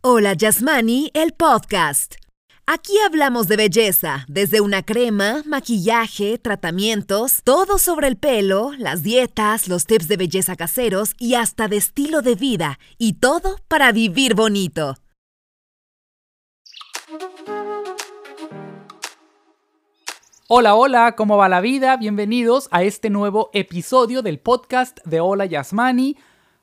Hola 0.00 0.34
Yasmani, 0.34 1.10
el 1.12 1.32
podcast. 1.32 2.14
Aquí 2.68 2.92
hablamos 3.04 3.48
de 3.48 3.56
belleza, 3.56 4.24
desde 4.28 4.60
una 4.60 4.84
crema, 4.84 5.42
maquillaje, 5.44 6.38
tratamientos, 6.38 7.42
todo 7.42 7.78
sobre 7.78 8.06
el 8.06 8.16
pelo, 8.16 8.70
las 8.78 9.02
dietas, 9.02 9.66
los 9.66 9.86
tips 9.86 10.06
de 10.06 10.16
belleza 10.16 10.54
caseros 10.54 11.14
y 11.18 11.34
hasta 11.34 11.66
de 11.66 11.78
estilo 11.78 12.22
de 12.22 12.36
vida, 12.36 12.78
y 12.96 13.14
todo 13.14 13.56
para 13.66 13.90
vivir 13.90 14.36
bonito. 14.36 14.94
Hola, 20.46 20.76
hola, 20.76 21.16
¿cómo 21.16 21.36
va 21.38 21.48
la 21.48 21.60
vida? 21.60 21.96
Bienvenidos 21.96 22.68
a 22.70 22.84
este 22.84 23.10
nuevo 23.10 23.50
episodio 23.52 24.22
del 24.22 24.38
podcast 24.38 25.00
de 25.04 25.18
Hola 25.18 25.46
Yasmani. 25.46 26.16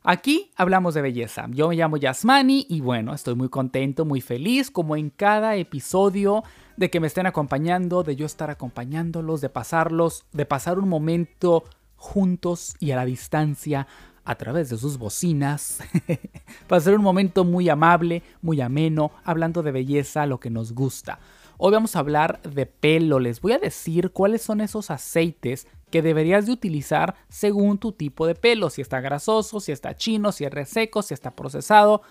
Aquí 0.07 0.51
hablamos 0.55 0.93
de 0.93 1.01
belleza. 1.01 1.47
Yo 1.49 1.67
me 1.67 1.75
llamo 1.75 1.97
Yasmani 1.97 2.67
y 2.69 2.79
bueno, 2.79 3.11
estoy 3.15 3.33
muy 3.33 3.49
contento, 3.49 4.05
muy 4.05 4.21
feliz, 4.21 4.69
como 4.69 4.95
en 4.95 5.09
cada 5.09 5.55
episodio, 5.55 6.43
de 6.77 6.91
que 6.91 6.99
me 6.99 7.07
estén 7.07 7.25
acompañando, 7.25 8.03
de 8.03 8.15
yo 8.15 8.27
estar 8.27 8.51
acompañándolos, 8.51 9.41
de 9.41 9.49
pasarlos, 9.49 10.23
de 10.31 10.45
pasar 10.45 10.77
un 10.77 10.89
momento 10.89 11.63
juntos 11.95 12.75
y 12.79 12.91
a 12.91 12.97
la 12.97 13.05
distancia 13.05 13.87
a 14.25 14.35
través 14.35 14.69
de 14.69 14.77
sus 14.77 14.99
bocinas. 14.99 15.79
Pasar 16.67 16.95
un 16.95 17.01
momento 17.01 17.43
muy 17.43 17.69
amable, 17.69 18.21
muy 18.43 18.61
ameno, 18.61 19.11
hablando 19.23 19.63
de 19.63 19.71
belleza, 19.71 20.27
lo 20.27 20.39
que 20.39 20.51
nos 20.51 20.73
gusta. 20.73 21.19
Hoy 21.57 21.71
vamos 21.71 21.95
a 21.95 21.99
hablar 21.99 22.41
de 22.43 22.67
pelo. 22.67 23.19
Les 23.19 23.41
voy 23.41 23.53
a 23.53 23.59
decir 23.59 24.11
cuáles 24.11 24.43
son 24.43 24.61
esos 24.61 24.91
aceites 24.91 25.67
que 25.95 26.01
deberías 26.01 26.45
de 26.45 26.51
utilizar 26.51 27.15
según 27.29 27.77
tu 27.77 27.93
tipo 27.93 28.27
de 28.27 28.35
pelo, 28.35 28.69
si 28.69 28.81
está 28.81 28.99
grasoso, 28.99 29.61
si 29.61 29.71
está 29.71 29.95
chino, 29.95 30.33
si 30.33 30.43
es 30.43 30.51
reseco, 30.51 31.01
si 31.01 31.13
está 31.13 31.31
procesado. 31.37 32.01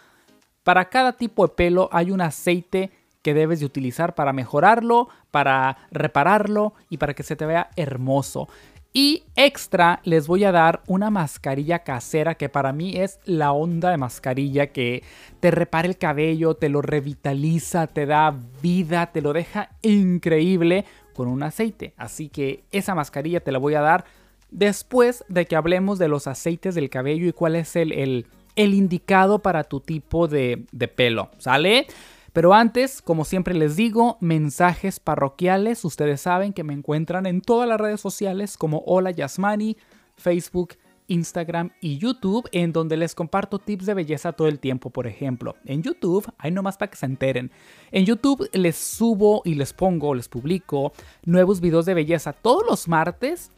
Para 0.63 0.89
cada 0.89 1.13
tipo 1.13 1.47
de 1.47 1.53
pelo 1.53 1.91
hay 1.93 2.11
un 2.11 2.23
aceite 2.23 2.93
que 3.21 3.35
debes 3.35 3.61
de 3.61 3.67
utilizar 3.67 4.15
para 4.15 4.33
mejorarlo, 4.33 5.11
para 5.31 5.77
repararlo 5.91 6.73
y 6.89 6.97
para 6.97 7.13
que 7.13 7.25
se 7.25 7.37
te 7.37 7.45
vea 7.45 7.69
hermoso. 7.77 8.49
Y 8.95 9.25
extra 9.37 10.01
les 10.05 10.29
voy 10.29 10.45
a 10.45 10.53
dar 10.53 10.83
una 10.87 11.11
mascarilla 11.11 11.81
casera 11.81 12.37
que 12.37 12.49
para 12.49 12.73
mí 12.73 12.97
es 12.97 13.21
la 13.27 13.53
onda 13.53 13.91
de 13.91 13.99
mascarilla 13.99 14.69
que 14.69 15.03
te 15.41 15.51
repara 15.51 15.89
el 15.89 15.99
cabello, 15.99 16.55
te 16.55 16.71
lo 16.71 16.81
revitaliza, 16.81 17.87
te 17.87 18.07
da 18.07 18.35
vida, 18.63 19.13
te 19.13 19.21
lo 19.21 19.35
deja 19.35 19.69
increíble 19.83 20.87
con 21.15 21.29
un 21.29 21.43
aceite. 21.43 21.95
Así 21.97 22.29
que 22.29 22.65
esa 22.71 22.95
mascarilla 22.95 23.41
te 23.41 23.53
la 23.53 23.59
voy 23.59 23.75
a 23.75 23.81
dar 23.81 24.05
después 24.51 25.25
de 25.29 25.47
que 25.47 25.57
hablemos 25.57 25.99
de 25.99 26.09
los 26.09 26.27
aceites 26.27 26.75
del 26.75 26.91
cabello 26.91 27.27
y 27.27 27.33
cuál 27.33 27.57
es 27.57 27.77
el, 27.77 27.93
el, 27.93 28.75
indicado 28.75 29.41
para 29.41 29.65
tu 29.65 29.81
tipo 29.81 30.29
de, 30.29 30.67
de 30.71 30.89
pelo. 30.89 31.31
¿Sale? 31.39 31.87
Pero 32.33 32.53
antes, 32.53 33.01
como 33.01 33.25
siempre 33.25 33.55
les 33.55 33.77
digo, 33.77 34.19
mensajes 34.21 35.01
parroquiales. 35.01 35.85
Ustedes 35.85 36.21
saben 36.21 36.53
que 36.53 36.65
me 36.65 36.75
encuentran 36.75 37.27
en 37.27 37.41
todas 37.41 37.69
las 37.69 37.81
redes 37.81 38.01
sociales 38.01 38.57
como 38.57 38.83
Hola 38.87 39.13
Yasmani, 39.13 39.77
Facebook, 40.17 40.75
Instagram 41.09 41.71
y 41.81 41.99
YouTube, 41.99 42.49
en 42.53 42.73
donde 42.73 42.97
les 42.97 43.15
comparto 43.15 43.59
tips 43.59 43.87
de 43.87 43.95
belleza 43.95 44.33
todo 44.33 44.49
el 44.49 44.59
tiempo, 44.59 44.91
por 44.91 45.07
ejemplo. 45.07 45.57
En 45.65 45.83
YouTube, 45.83 46.31
hay 46.39 46.51
nomás 46.51 46.77
para 46.77 46.91
que 46.91 46.97
se 46.97 47.07
enteren. 47.07 47.51
En 47.93 48.05
YouTube 48.05 48.49
les 48.53 48.77
subo 48.77 49.43
y 49.45 49.55
les 49.55 49.73
pongo, 49.73 50.15
les 50.15 50.29
publico 50.29 50.93
nuevos 51.25 51.61
videos 51.61 51.87
de 51.87 51.95
belleza 51.95 52.33
todos 52.33 52.65
los 52.69 52.89
martes 52.89 53.51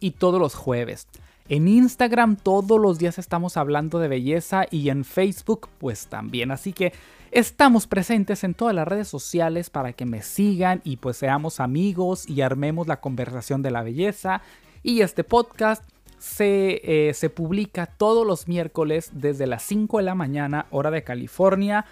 y 0.00 0.12
todos 0.12 0.40
los 0.40 0.54
jueves. 0.54 1.06
En 1.46 1.68
Instagram 1.68 2.36
todos 2.36 2.80
los 2.80 2.98
días 2.98 3.18
estamos 3.18 3.58
hablando 3.58 3.98
de 3.98 4.08
belleza 4.08 4.64
y 4.70 4.88
en 4.88 5.04
Facebook 5.04 5.68
pues 5.78 6.06
también. 6.06 6.50
Así 6.50 6.72
que 6.72 6.94
estamos 7.32 7.86
presentes 7.86 8.44
en 8.44 8.54
todas 8.54 8.74
las 8.74 8.88
redes 8.88 9.08
sociales 9.08 9.68
para 9.68 9.92
que 9.92 10.06
me 10.06 10.22
sigan 10.22 10.80
y 10.84 10.96
pues 10.96 11.18
seamos 11.18 11.60
amigos 11.60 12.26
y 12.26 12.40
armemos 12.40 12.86
la 12.86 13.00
conversación 13.02 13.60
de 13.60 13.70
la 13.70 13.82
belleza. 13.82 14.40
Y 14.82 15.02
este 15.02 15.22
podcast 15.22 15.82
se, 16.24 16.80
eh, 16.82 17.12
se 17.12 17.28
publica 17.28 17.84
todos 17.84 18.26
los 18.26 18.48
miércoles 18.48 19.10
desde 19.12 19.46
las 19.46 19.62
5 19.64 19.98
de 19.98 20.04
la 20.04 20.14
mañana 20.14 20.66
hora 20.70 20.90
de 20.90 21.04
California 21.04 21.84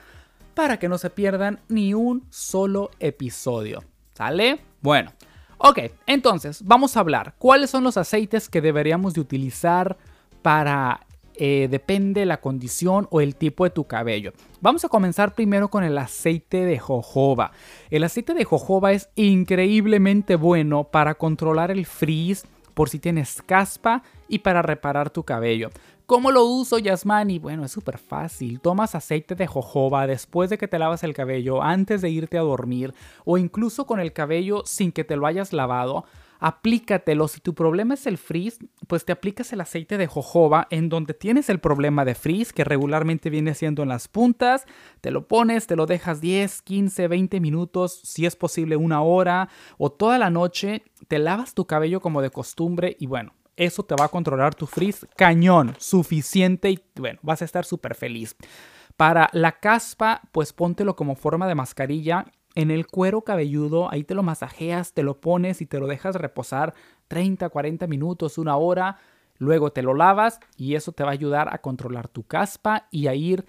para 0.54 0.78
que 0.78 0.88
no 0.88 0.96
se 0.96 1.10
pierdan 1.10 1.60
ni 1.68 1.92
un 1.92 2.24
solo 2.30 2.90
episodio. 2.98 3.84
¿Sale? 4.14 4.60
Bueno. 4.80 5.12
Ok, 5.58 5.78
entonces 6.06 6.62
vamos 6.64 6.96
a 6.96 7.00
hablar 7.00 7.34
cuáles 7.38 7.70
son 7.70 7.84
los 7.84 7.96
aceites 7.96 8.48
que 8.48 8.60
deberíamos 8.60 9.14
de 9.14 9.20
utilizar 9.20 9.96
para 10.40 11.06
eh, 11.34 11.68
depende 11.70 12.26
la 12.26 12.40
condición 12.40 13.06
o 13.10 13.20
el 13.20 13.36
tipo 13.36 13.64
de 13.64 13.70
tu 13.70 13.84
cabello. 13.84 14.32
Vamos 14.60 14.84
a 14.84 14.88
comenzar 14.88 15.34
primero 15.34 15.68
con 15.68 15.84
el 15.84 15.96
aceite 15.98 16.64
de 16.64 16.78
jojoba. 16.78 17.52
El 17.90 18.02
aceite 18.02 18.34
de 18.34 18.44
jojoba 18.44 18.92
es 18.92 19.08
increíblemente 19.14 20.36
bueno 20.36 20.84
para 20.84 21.14
controlar 21.14 21.70
el 21.70 21.86
frizz 21.86 22.44
por 22.74 22.88
si 22.88 22.98
tienes 22.98 23.42
caspa 23.42 24.02
y 24.32 24.38
para 24.38 24.62
reparar 24.62 25.10
tu 25.10 25.24
cabello. 25.24 25.68
¿Cómo 26.06 26.30
lo 26.30 26.46
uso, 26.46 26.78
Yasmani? 26.78 27.38
Bueno, 27.38 27.66
es 27.66 27.70
súper 27.70 27.98
fácil. 27.98 28.60
Tomas 28.60 28.94
aceite 28.94 29.34
de 29.34 29.46
jojoba 29.46 30.06
después 30.06 30.48
de 30.48 30.56
que 30.56 30.68
te 30.68 30.78
lavas 30.78 31.04
el 31.04 31.12
cabello, 31.12 31.62
antes 31.62 32.00
de 32.00 32.08
irte 32.08 32.38
a 32.38 32.40
dormir, 32.40 32.94
o 33.26 33.36
incluso 33.36 33.86
con 33.86 34.00
el 34.00 34.14
cabello 34.14 34.62
sin 34.64 34.90
que 34.90 35.04
te 35.04 35.16
lo 35.16 35.26
hayas 35.26 35.52
lavado. 35.52 36.06
Aplícatelo. 36.40 37.28
Si 37.28 37.42
tu 37.42 37.54
problema 37.54 37.92
es 37.92 38.06
el 38.06 38.16
frizz, 38.16 38.58
pues 38.86 39.04
te 39.04 39.12
aplicas 39.12 39.52
el 39.52 39.60
aceite 39.60 39.98
de 39.98 40.06
jojoba 40.06 40.66
en 40.70 40.88
donde 40.88 41.12
tienes 41.12 41.50
el 41.50 41.60
problema 41.60 42.06
de 42.06 42.14
frizz, 42.14 42.54
que 42.54 42.64
regularmente 42.64 43.28
viene 43.28 43.54
siendo 43.54 43.82
en 43.82 43.90
las 43.90 44.08
puntas. 44.08 44.64
Te 45.02 45.10
lo 45.10 45.28
pones, 45.28 45.66
te 45.66 45.76
lo 45.76 45.84
dejas 45.84 46.22
10, 46.22 46.62
15, 46.62 47.06
20 47.06 47.38
minutos, 47.38 48.00
si 48.02 48.24
es 48.24 48.34
posible 48.34 48.76
una 48.76 49.02
hora 49.02 49.50
o 49.76 49.92
toda 49.92 50.16
la 50.18 50.30
noche. 50.30 50.84
Te 51.06 51.18
lavas 51.18 51.52
tu 51.52 51.66
cabello 51.66 52.00
como 52.00 52.22
de 52.22 52.30
costumbre 52.30 52.96
y 52.98 53.06
bueno, 53.06 53.34
eso 53.56 53.82
te 53.82 53.94
va 53.94 54.06
a 54.06 54.08
controlar 54.08 54.54
tu 54.54 54.66
frizz 54.66 55.06
cañón, 55.16 55.74
suficiente 55.78 56.70
y 56.70 56.82
bueno, 56.96 57.18
vas 57.22 57.42
a 57.42 57.44
estar 57.44 57.64
súper 57.64 57.94
feliz. 57.94 58.36
Para 58.96 59.28
la 59.32 59.52
caspa, 59.52 60.22
pues 60.32 60.52
póntelo 60.52 60.96
como 60.96 61.14
forma 61.14 61.46
de 61.46 61.54
mascarilla 61.54 62.26
en 62.54 62.70
el 62.70 62.86
cuero 62.86 63.22
cabelludo, 63.22 63.90
ahí 63.90 64.04
te 64.04 64.14
lo 64.14 64.22
masajeas, 64.22 64.92
te 64.92 65.02
lo 65.02 65.20
pones 65.20 65.62
y 65.62 65.66
te 65.66 65.80
lo 65.80 65.86
dejas 65.86 66.16
reposar 66.16 66.74
30, 67.08 67.48
40 67.48 67.86
minutos, 67.86 68.38
una 68.38 68.56
hora, 68.56 68.98
luego 69.38 69.72
te 69.72 69.82
lo 69.82 69.94
lavas 69.94 70.38
y 70.56 70.74
eso 70.74 70.92
te 70.92 71.02
va 71.02 71.10
a 71.10 71.14
ayudar 71.14 71.52
a 71.52 71.58
controlar 71.58 72.08
tu 72.08 72.24
caspa 72.24 72.88
y 72.90 73.06
a 73.06 73.14
ir 73.14 73.46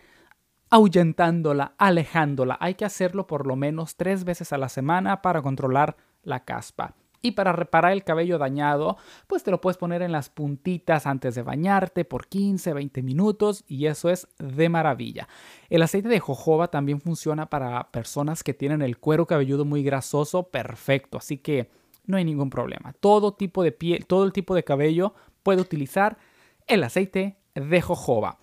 ahuyentándola, 0.69 1.75
alejándola. 1.77 2.57
Hay 2.59 2.75
que 2.75 2.85
hacerlo 2.85 3.27
por 3.27 3.45
lo 3.45 3.55
menos 3.55 3.95
tres 3.95 4.23
veces 4.23 4.53
a 4.53 4.57
la 4.57 4.69
semana 4.69 5.21
para 5.21 5.41
controlar 5.41 5.97
la 6.23 6.45
caspa. 6.45 6.95
Y 7.25 7.31
para 7.31 7.53
reparar 7.53 7.93
el 7.93 8.03
cabello 8.03 8.37
dañado, 8.37 8.97
pues 9.27 9.43
te 9.43 9.49
lo 9.49 9.61
puedes 9.61 9.77
poner 9.77 10.01
en 10.01 10.11
las 10.11 10.29
puntitas 10.29 11.07
antes 11.07 11.35
de 11.35 11.41
bañarte 11.41 12.03
por 12.03 12.27
15, 12.27 12.73
20 12.73 13.01
minutos 13.01 13.63
y 13.65 13.85
eso 13.85 14.09
es 14.09 14.27
de 14.39 14.67
maravilla. 14.67 15.29
El 15.69 15.83
aceite 15.83 16.09
de 16.09 16.19
jojoba 16.19 16.67
también 16.67 16.99
funciona 16.99 17.49
para 17.49 17.91
personas 17.91 18.43
que 18.43 18.53
tienen 18.53 18.81
el 18.81 18.97
cuero 18.97 19.25
cabelludo 19.25 19.63
muy 19.63 19.83
grasoso, 19.83 20.49
perfecto, 20.49 21.17
así 21.17 21.37
que 21.37 21.69
no 22.05 22.17
hay 22.17 22.25
ningún 22.25 22.49
problema. 22.49 22.93
Todo 22.99 23.33
tipo 23.33 23.63
de 23.63 23.71
piel, 23.71 24.05
todo 24.05 24.25
el 24.25 24.33
tipo 24.33 24.53
de 24.53 24.65
cabello 24.65 25.13
puede 25.43 25.61
utilizar 25.61 26.17
el 26.67 26.83
aceite 26.83 27.37
de 27.55 27.81
jojoba. 27.81 28.37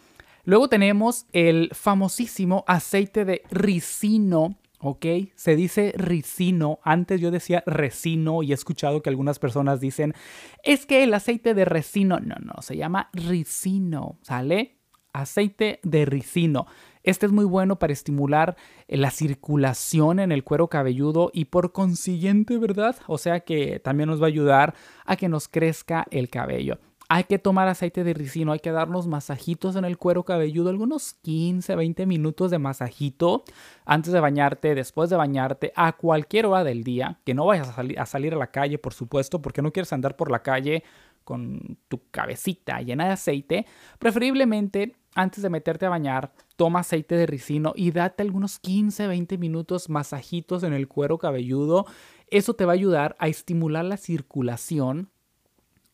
Luego 0.44 0.68
tenemos 0.68 1.26
el 1.32 1.68
famosísimo 1.74 2.64
aceite 2.66 3.26
de 3.26 3.42
ricino 3.50 4.56
¿ok? 4.80 5.06
Se 5.34 5.56
dice 5.56 5.92
ricino. 5.96 6.80
Antes 6.82 7.20
yo 7.20 7.30
decía 7.30 7.62
resino 7.66 8.42
y 8.42 8.50
he 8.50 8.54
escuchado 8.54 9.02
que 9.02 9.10
algunas 9.10 9.38
personas 9.38 9.80
dicen, 9.80 10.14
es 10.62 10.86
que 10.86 11.04
el 11.04 11.14
aceite 11.14 11.54
de 11.54 11.64
resino, 11.64 12.18
no, 12.20 12.36
no, 12.40 12.60
se 12.62 12.76
llama 12.76 13.10
ricino, 13.12 14.18
¿sale? 14.22 14.78
Aceite 15.12 15.80
de 15.82 16.04
ricino. 16.04 16.66
Este 17.02 17.26
es 17.26 17.32
muy 17.32 17.44
bueno 17.44 17.78
para 17.78 17.92
estimular 17.92 18.56
la 18.86 19.10
circulación 19.10 20.18
en 20.18 20.32
el 20.32 20.44
cuero 20.44 20.68
cabelludo 20.68 21.30
y 21.32 21.46
por 21.46 21.72
consiguiente, 21.72 22.58
¿verdad? 22.58 22.96
O 23.06 23.16
sea 23.16 23.40
que 23.40 23.80
también 23.80 24.08
nos 24.08 24.20
va 24.20 24.26
a 24.26 24.28
ayudar 24.28 24.74
a 25.06 25.16
que 25.16 25.28
nos 25.28 25.48
crezca 25.48 26.06
el 26.10 26.28
cabello. 26.28 26.78
Hay 27.12 27.24
que 27.24 27.40
tomar 27.40 27.66
aceite 27.66 28.04
de 28.04 28.14
ricino, 28.14 28.52
hay 28.52 28.60
que 28.60 28.70
darnos 28.70 29.08
masajitos 29.08 29.74
en 29.74 29.84
el 29.84 29.98
cuero 29.98 30.22
cabelludo, 30.22 30.70
algunos 30.70 31.14
15, 31.14 31.74
20 31.74 32.06
minutos 32.06 32.52
de 32.52 32.60
masajito 32.60 33.42
antes 33.84 34.12
de 34.12 34.20
bañarte, 34.20 34.76
después 34.76 35.10
de 35.10 35.16
bañarte, 35.16 35.72
a 35.74 35.96
cualquier 35.96 36.46
hora 36.46 36.62
del 36.62 36.84
día, 36.84 37.18
que 37.24 37.34
no 37.34 37.46
vayas 37.46 37.76
a, 37.76 37.82
a 38.00 38.06
salir 38.06 38.32
a 38.34 38.36
la 38.36 38.52
calle, 38.52 38.78
por 38.78 38.94
supuesto, 38.94 39.42
porque 39.42 39.60
no 39.60 39.72
quieres 39.72 39.92
andar 39.92 40.14
por 40.14 40.30
la 40.30 40.44
calle 40.44 40.84
con 41.24 41.78
tu 41.88 42.00
cabecita 42.12 42.80
llena 42.80 43.06
de 43.06 43.10
aceite, 43.14 43.66
preferiblemente 43.98 44.94
antes 45.16 45.42
de 45.42 45.50
meterte 45.50 45.86
a 45.86 45.90
bañar, 45.90 46.32
toma 46.54 46.78
aceite 46.78 47.16
de 47.16 47.26
ricino 47.26 47.72
y 47.74 47.90
date 47.90 48.22
algunos 48.22 48.60
15, 48.60 49.08
20 49.08 49.36
minutos 49.36 49.88
masajitos 49.88 50.62
en 50.62 50.74
el 50.74 50.86
cuero 50.86 51.18
cabelludo. 51.18 51.86
Eso 52.28 52.54
te 52.54 52.66
va 52.66 52.70
a 52.70 52.74
ayudar 52.74 53.16
a 53.18 53.26
estimular 53.26 53.84
la 53.84 53.96
circulación 53.96 55.10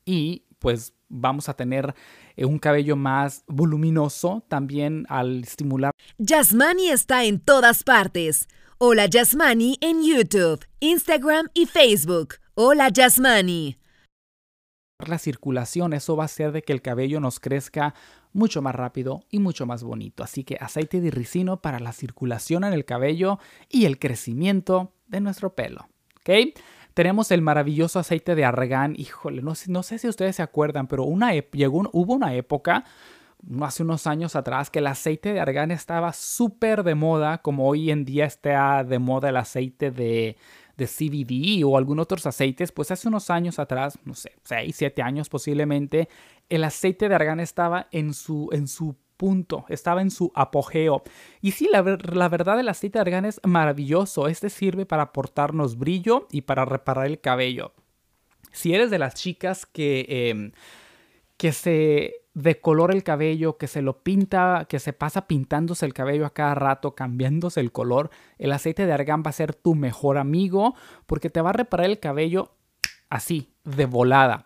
y 0.05 0.46
pues 0.59 0.95
vamos 1.09 1.49
a 1.49 1.55
tener 1.55 1.95
eh, 2.37 2.45
un 2.45 2.59
cabello 2.59 2.97
más 2.97 3.45
voluminoso 3.47 4.45
también 4.49 5.07
al 5.09 5.43
estimular. 5.43 5.93
Yasmani 6.19 6.91
está 6.91 7.25
en 7.25 7.41
todas 7.41 7.83
partes. 7.83 8.49
Hola 8.79 9.07
Yasmani 9.07 9.79
en 9.81 10.03
YouTube, 10.03 10.65
Instagram 10.81 11.49
y 11.55 11.67
Facebook. 11.67 12.35
Hola 12.55 12.89
Yasmani. 12.89 13.79
La 15.07 15.19
circulación, 15.19 15.93
eso 15.93 16.17
va 16.17 16.25
a 16.25 16.27
hacer 16.27 16.53
de 16.53 16.63
que 16.63 16.73
el 16.73 16.81
cabello 16.81 17.21
nos 17.21 17.39
crezca 17.39 17.95
mucho 18.33 18.63
más 18.63 18.75
rápido 18.75 19.25
y 19.31 19.41
mucho 19.41 19.67
más 19.67 19.83
bonito. 19.83 20.23
Así 20.23 20.43
que 20.45 20.57
aceite 20.61 21.01
de 21.01 21.11
ricino 21.11 21.61
para 21.61 21.81
la 21.81 21.93
circulación 21.93 22.65
en 22.65 22.73
el 22.73 22.85
cabello 22.85 23.39
y 23.69 23.85
el 23.85 23.99
crecimiento 23.99 24.93
de 25.07 25.21
nuestro 25.21 25.55
pelo. 25.55 25.89
¿Ok? 26.21 26.59
Tenemos 26.97 27.31
el 27.31 27.43
maravilloso 27.43 27.99
aceite 27.99 28.35
de 28.35 28.47
argán. 28.47 28.95
Híjole, 28.97 29.43
no, 29.43 29.53
no 29.67 29.83
sé 29.83 29.99
si 29.99 30.09
ustedes 30.09 30.37
se 30.37 30.43
acuerdan, 30.43 30.87
pero 30.87 31.05
una 31.05 31.35
llegó, 31.35 31.91
hubo 31.93 32.15
una 32.15 32.33
época, 32.33 32.85
hace 33.61 33.83
unos 33.83 34.07
años 34.07 34.35
atrás, 34.35 34.71
que 34.71 34.79
el 34.79 34.87
aceite 34.87 35.35
de 35.35 35.41
argán 35.41 35.71
estaba 35.73 36.15
súper 36.15 36.85
de 36.85 36.95
moda, 36.95 37.43
como 37.43 37.69
hoy 37.69 37.91
en 37.91 38.07
día 38.07 38.25
está 38.25 38.83
de 38.83 38.99
moda 38.99 39.29
el 39.29 39.37
aceite 39.37 39.91
de, 39.91 40.39
de 40.79 40.87
CBD 40.87 41.65
o 41.67 41.77
algún 41.77 41.99
otros 41.99 42.25
aceites, 42.25 42.73
pues 42.73 42.91
hace 42.91 43.09
unos 43.09 43.29
años 43.29 43.59
atrás, 43.59 43.99
no 44.07 44.15
sé, 44.15 44.33
6, 44.45 44.75
7 44.75 45.03
años 45.03 45.29
posiblemente, 45.29 46.09
el 46.49 46.65
aceite 46.65 47.11
de 47.11 47.15
argán 47.15 47.41
estaba 47.41 47.89
en 47.91 48.15
su, 48.15 48.49
en 48.53 48.69
su 48.69 48.97
punto, 49.17 49.65
estaba 49.69 50.03
en 50.03 50.11
su 50.11 50.33
apogeo. 50.35 51.03
Y 51.41 51.53
sí, 51.53 51.69
la, 51.71 51.83
verdad 51.83 52.61
el 52.61 52.69
aceite 52.69 52.99
de 52.99 53.03
argán 53.03 53.25
es 53.25 53.41
maravilloso, 53.45 54.29
este 54.29 54.51
sirve 54.51 54.87
para 54.87 55.05
aportarnos 55.05 55.79
brillo 55.79 56.27
y 56.31 56.43
para 56.43 56.65
reparar 56.65 57.07
el 57.07 57.21
cabello. 57.21 57.73
Si 58.53 58.75
eres 58.75 58.91
de 58.91 58.99
las 58.99 59.15
chicas 59.15 59.67
que, 59.67 60.07
em, 60.09 60.53
que 61.37 61.53
se 61.53 62.15
decolora 62.35 62.95
el 62.95 63.03
cabello, 63.03 63.57
que 63.57 63.67
se 63.67 63.81
lo 63.83 64.03
pinta, 64.03 64.67
que 64.69 64.79
se 64.79 64.93
pasa 64.93 65.27
pintándose 65.27 65.87
el 65.87 65.95
cabello 65.95 66.27
a 66.27 66.35
cada 66.35 66.55
rato, 66.55 66.95
cambiándose 66.95 67.61
el 67.61 67.73
color, 67.73 68.11
el 68.39 68.53
aceite 68.53 68.85
de 68.85 68.93
argán 68.93 69.23
va 69.25 69.31
a 69.31 69.33
ser 69.33 69.55
tu 69.55 69.75
mejor 69.75 70.19
amigo 70.19 70.75
porque 71.07 71.31
te 71.31 71.41
va 71.41 71.51
a 71.51 71.55
reparar 71.55 71.87
el 71.87 71.99
cabello 71.99 72.53
así, 73.09 73.53
de 73.65 73.87
volada. 73.87 74.46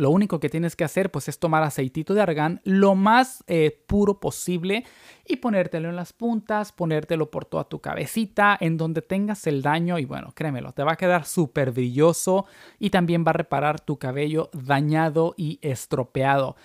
Lo 0.00 0.08
único 0.08 0.40
que 0.40 0.48
tienes 0.48 0.76
que 0.76 0.84
hacer 0.84 1.10
pues 1.10 1.28
es 1.28 1.38
tomar 1.38 1.62
aceitito 1.62 2.14
de 2.14 2.22
argán 2.22 2.62
lo 2.64 2.94
más 2.94 3.44
eh, 3.46 3.84
puro 3.86 4.18
posible 4.18 4.86
y 5.26 5.36
ponértelo 5.36 5.90
en 5.90 5.96
las 5.96 6.14
puntas, 6.14 6.72
ponértelo 6.72 7.30
por 7.30 7.44
toda 7.44 7.64
tu 7.64 7.80
cabecita, 7.80 8.56
en 8.58 8.78
donde 8.78 9.02
tengas 9.02 9.46
el 9.46 9.60
daño 9.60 9.98
y 9.98 10.06
bueno, 10.06 10.32
créemelo, 10.34 10.72
te 10.72 10.84
va 10.84 10.92
a 10.92 10.96
quedar 10.96 11.26
súper 11.26 11.72
brilloso 11.72 12.46
y 12.78 12.88
también 12.88 13.26
va 13.26 13.32
a 13.32 13.34
reparar 13.34 13.78
tu 13.78 13.98
cabello 13.98 14.48
dañado 14.54 15.34
y 15.36 15.58
estropeado. 15.60 16.56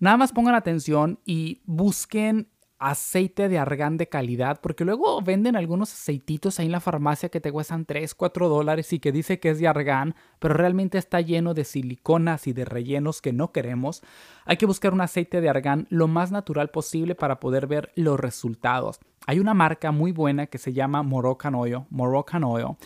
Nada 0.00 0.16
más 0.16 0.32
pongan 0.32 0.56
atención 0.56 1.20
y 1.24 1.62
busquen 1.66 2.48
aceite 2.78 3.48
de 3.48 3.58
argán 3.58 3.96
de 3.96 4.08
calidad, 4.08 4.60
porque 4.60 4.84
luego 4.84 5.22
venden 5.22 5.56
algunos 5.56 5.92
aceititos 5.92 6.58
ahí 6.58 6.66
en 6.66 6.72
la 6.72 6.80
farmacia 6.80 7.28
que 7.28 7.40
te 7.40 7.50
cuestan 7.50 7.86
3, 7.86 8.14
4 8.14 8.48
dólares 8.48 8.92
y 8.92 8.98
que 8.98 9.12
dice 9.12 9.40
que 9.40 9.50
es 9.50 9.58
de 9.58 9.68
argán, 9.68 10.14
pero 10.38 10.54
realmente 10.54 10.98
está 10.98 11.20
lleno 11.20 11.54
de 11.54 11.64
siliconas 11.64 12.46
y 12.46 12.52
de 12.52 12.64
rellenos 12.64 13.22
que 13.22 13.32
no 13.32 13.52
queremos. 13.52 14.02
Hay 14.44 14.56
que 14.56 14.66
buscar 14.66 14.92
un 14.92 15.00
aceite 15.00 15.40
de 15.40 15.48
argán 15.48 15.86
lo 15.90 16.08
más 16.08 16.30
natural 16.30 16.70
posible 16.70 17.14
para 17.14 17.40
poder 17.40 17.66
ver 17.66 17.92
los 17.94 18.20
resultados. 18.20 19.00
Hay 19.26 19.40
una 19.40 19.54
marca 19.54 19.90
muy 19.90 20.12
buena 20.12 20.46
que 20.46 20.58
se 20.58 20.72
llama 20.72 21.02
Moroccan 21.02 21.54
Oil, 21.54 21.84
Moroccan 21.90 22.44
Oil. 22.44 22.76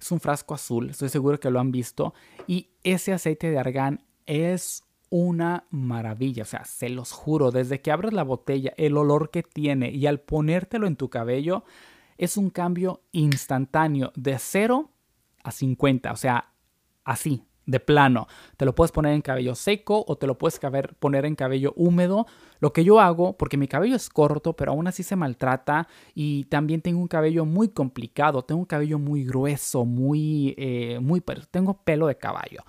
Es 0.00 0.10
un 0.12 0.20
frasco 0.20 0.54
azul, 0.54 0.90
estoy 0.90 1.10
seguro 1.10 1.38
que 1.38 1.50
lo 1.50 1.60
han 1.60 1.72
visto, 1.72 2.14
y 2.46 2.70
ese 2.82 3.12
aceite 3.12 3.50
de 3.50 3.58
argán 3.58 4.02
es 4.24 4.84
una 5.10 5.64
maravilla, 5.70 6.44
o 6.44 6.46
sea, 6.46 6.64
se 6.64 6.88
los 6.88 7.12
juro, 7.12 7.50
desde 7.50 7.80
que 7.80 7.90
abres 7.90 8.12
la 8.12 8.22
botella, 8.22 8.72
el 8.76 8.96
olor 8.96 9.30
que 9.30 9.42
tiene 9.42 9.90
y 9.90 10.06
al 10.06 10.20
ponértelo 10.20 10.86
en 10.86 10.96
tu 10.96 11.10
cabello 11.10 11.64
es 12.16 12.36
un 12.36 12.50
cambio 12.50 13.02
instantáneo 13.12 14.12
de 14.14 14.38
0 14.38 14.90
a 15.42 15.50
50, 15.50 16.12
o 16.12 16.16
sea, 16.16 16.52
así, 17.04 17.44
de 17.66 17.80
plano. 17.80 18.26
Te 18.56 18.64
lo 18.64 18.74
puedes 18.74 18.92
poner 18.92 19.14
en 19.14 19.22
cabello 19.22 19.54
seco 19.54 20.04
o 20.06 20.16
te 20.16 20.26
lo 20.26 20.36
puedes 20.38 20.60
poner 20.98 21.24
en 21.24 21.36
cabello 21.36 21.72
húmedo. 21.76 22.26
Lo 22.58 22.72
que 22.72 22.84
yo 22.84 23.00
hago, 23.00 23.36
porque 23.36 23.56
mi 23.56 23.68
cabello 23.68 23.96
es 23.96 24.08
corto, 24.08 24.54
pero 24.54 24.72
aún 24.72 24.86
así 24.86 25.02
se 25.02 25.16
maltrata 25.16 25.88
y 26.14 26.44
también 26.44 26.82
tengo 26.82 27.00
un 27.00 27.08
cabello 27.08 27.44
muy 27.44 27.68
complicado, 27.68 28.42
tengo 28.42 28.60
un 28.60 28.66
cabello 28.66 28.98
muy 28.98 29.24
grueso, 29.24 29.84
muy, 29.84 30.54
eh, 30.58 30.98
muy, 31.00 31.22
tengo 31.50 31.82
pelo 31.82 32.06
de 32.06 32.16
caballo 32.16 32.62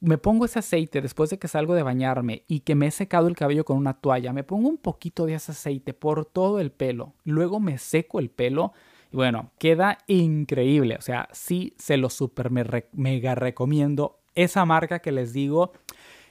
me 0.00 0.18
pongo 0.18 0.46
ese 0.46 0.58
aceite 0.58 1.00
después 1.00 1.30
de 1.30 1.38
que 1.38 1.48
salgo 1.48 1.74
de 1.74 1.82
bañarme 1.82 2.44
y 2.48 2.60
que 2.60 2.74
me 2.74 2.86
he 2.86 2.90
secado 2.90 3.28
el 3.28 3.36
cabello 3.36 3.64
con 3.64 3.76
una 3.76 3.94
toalla, 3.94 4.32
me 4.32 4.44
pongo 4.44 4.68
un 4.68 4.78
poquito 4.78 5.26
de 5.26 5.34
ese 5.34 5.52
aceite 5.52 5.92
por 5.94 6.24
todo 6.24 6.58
el 6.58 6.72
pelo, 6.72 7.14
luego 7.24 7.60
me 7.60 7.78
seco 7.78 8.18
el 8.18 8.30
pelo 8.30 8.72
y 9.12 9.16
bueno, 9.16 9.50
queda 9.58 9.98
increíble, 10.06 10.96
o 10.96 11.02
sea, 11.02 11.28
sí 11.32 11.74
se 11.78 11.96
lo 11.96 12.10
super 12.10 12.50
mega 12.92 13.34
recomiendo 13.34 14.20
esa 14.34 14.64
marca 14.64 15.00
que 15.00 15.12
les 15.12 15.32
digo. 15.32 15.72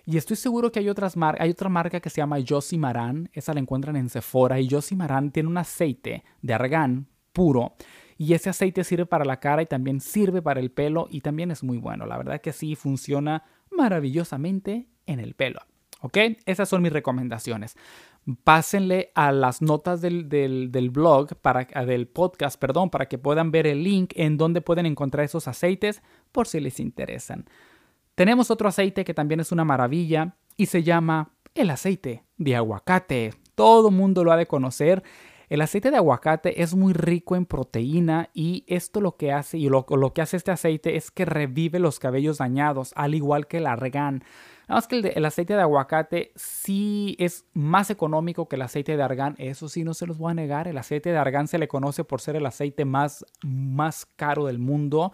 Y 0.06 0.18
estoy 0.18 0.38
seguro 0.38 0.72
que 0.72 0.80
hay 0.80 0.90
otras 0.90 1.18
marcas, 1.18 1.44
hay 1.44 1.52
otra 1.52 1.70
marca 1.70 2.00
que 2.00 2.10
se 2.10 2.18
llama 2.18 2.38
Josie 2.48 2.80
Maran, 2.80 3.30
esa 3.34 3.54
la 3.54 3.60
encuentran 3.60 3.96
en 3.96 4.10
Sephora 4.10 4.60
y 4.60 4.68
Josie 4.68 4.98
Maran 4.98 5.32
tiene 5.32 5.50
un 5.50 5.58
aceite 5.58 6.24
de 6.42 6.54
argán 6.54 7.08
puro 7.32 7.76
y 8.18 8.34
ese 8.34 8.50
aceite 8.50 8.84
sirve 8.84 9.06
para 9.06 9.24
la 9.24 9.40
cara 9.40 9.62
y 9.62 9.66
también 9.66 10.02
sirve 10.02 10.42
para 10.42 10.60
el 10.60 10.72
pelo 10.72 11.08
y 11.12 11.22
también 11.22 11.52
es 11.52 11.64
muy 11.64 11.78
bueno. 11.78 12.06
La 12.06 12.18
verdad 12.18 12.42
que 12.42 12.54
sí 12.54 12.76
funciona 12.76 13.44
maravillosamente 13.80 14.88
en 15.06 15.20
el 15.20 15.34
pelo. 15.34 15.62
¿Ok? 16.02 16.18
Esas 16.46 16.70
son 16.70 16.82
mis 16.82 16.94
recomendaciones. 16.94 17.76
Pásenle 18.44 19.12
a 19.16 19.32
las 19.32 19.62
notas 19.62 20.02
del, 20.02 20.30
del, 20.30 20.90
blog, 20.92 21.36
para, 21.42 21.66
del 21.86 22.08
podcast, 22.08 22.60
perdón, 22.60 22.90
para 22.90 23.08
que 23.08 23.18
puedan 23.18 23.52
ver 23.52 23.68
el 23.68 23.84
link 23.84 24.14
en 24.16 24.38
donde 24.38 24.62
pueden 24.62 24.86
encontrar 24.86 25.26
esos 25.26 25.48
aceites 25.48 26.02
por 26.32 26.48
si 26.48 26.60
les 26.60 26.80
interesan. 26.80 27.46
Tenemos 28.16 28.52
otro 28.52 28.70
aceite 28.70 29.04
que 29.04 29.14
también 29.14 29.40
es 29.40 29.52
una 29.52 29.66
maravilla 29.66 30.36
y 30.58 30.68
se 30.68 30.84
llama 30.84 31.32
el 31.56 31.70
aceite 31.70 32.24
de 32.38 32.56
aguacate. 32.56 33.34
Todo 33.56 33.92
mundo 33.92 34.24
lo 34.24 34.32
ha 34.32 34.38
de 34.38 34.46
conocer. 34.46 35.04
El 35.50 35.62
aceite 35.62 35.90
de 35.90 35.98
aguacate 35.98 36.62
es 36.62 36.76
muy 36.76 36.94
rico 36.94 37.36
en 37.36 37.48
proteína 37.48 38.30
y 38.36 38.64
esto 38.68 39.02
lo 39.02 39.18
que 39.18 39.32
hace 39.32 39.58
y 39.58 39.68
lo, 39.68 39.84
que 40.14 40.22
hace 40.22 40.38
este 40.38 40.52
aceite 40.52 40.96
es 40.96 41.10
que 41.10 41.26
revive 41.26 41.80
los 41.80 41.98
cabellos 41.98 42.38
dañados, 42.38 42.94
al 42.96 43.16
igual 43.16 43.48
que 43.48 43.58
el 43.58 43.66
argán. 43.66 44.24
Nada 44.68 44.78
más 44.78 44.88
que 44.88 45.00
el, 45.00 45.26
aceite 45.26 45.56
de 45.56 45.62
aguacate 45.62 46.32
sí 46.36 47.16
es 47.18 47.46
más 47.54 47.90
económico 47.90 48.48
que 48.48 48.58
el 48.58 48.62
aceite 48.62 48.96
de 48.96 49.02
argán, 49.02 49.34
eso 49.40 49.70
sí 49.70 49.84
no 49.84 49.96
se 49.96 50.06
los 50.06 50.20
voy 50.20 50.32
a 50.32 50.36
negar. 50.36 50.68
El 50.68 50.78
aceite 50.78 51.12
de 51.12 51.18
argán 51.18 51.48
se 51.48 51.58
le 51.58 51.68
conoce 51.68 52.04
por 52.04 52.22
ser 52.22 52.36
el 52.36 52.46
aceite 52.46 52.86
más, 52.86 53.26
más 53.44 54.06
caro 54.06 54.46
del 54.46 54.60
mundo. 54.60 55.12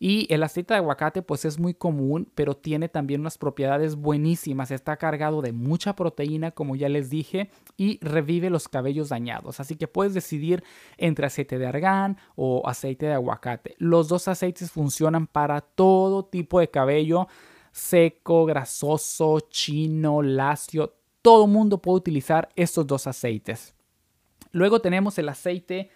Y 0.00 0.32
el 0.32 0.42
aceite 0.42 0.74
de 0.74 0.78
aguacate 0.78 1.22
pues 1.22 1.44
es 1.44 1.58
muy 1.58 1.74
común, 1.74 2.30
pero 2.34 2.56
tiene 2.56 2.88
también 2.88 3.20
unas 3.20 3.38
propiedades 3.38 3.96
buenísimas. 3.96 4.70
Está 4.70 4.96
cargado 4.96 5.42
de 5.42 5.52
mucha 5.52 5.94
proteína, 5.94 6.52
como 6.52 6.76
ya 6.76 6.88
les 6.88 7.10
dije, 7.10 7.50
y 7.78 7.98
revive 8.02 8.50
los 8.50 8.68
cabellos 8.68 9.08
dañados. 9.08 9.60
Así 9.60 9.76
que 9.76 9.86
puedes 9.86 10.12
decidir 10.12 10.64
entre 10.98 11.26
aceite 11.26 11.58
de 11.58 11.66
argán 11.66 12.18
o 12.34 12.68
aceite 12.68 13.06
de 13.06 13.14
aguacate. 13.14 13.76
Los 13.78 14.08
dos 14.08 14.28
aceites 14.28 14.70
funcionan 14.72 15.28
para 15.28 15.62
todo 15.62 16.24
tipo 16.24 16.58
de 16.58 16.68
cabello, 16.68 17.28
seco, 17.70 18.44
grasoso, 18.44 19.40
chino, 19.48 20.20
lacio. 20.22 20.96
Todo 21.22 21.46
mundo 21.46 21.78
puede 21.78 21.98
utilizar 21.98 22.48
estos 22.56 22.84
dos 22.86 23.06
aceites. 23.06 23.74
Luego 24.50 24.80
tenemos 24.80 25.16
el 25.18 25.28
aceite 25.28 25.90